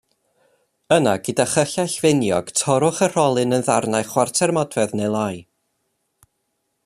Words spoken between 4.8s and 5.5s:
neu lai.